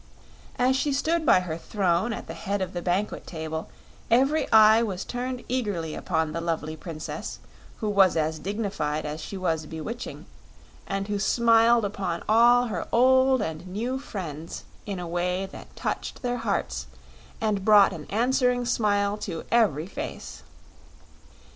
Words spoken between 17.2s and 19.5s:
and brought an answering smile to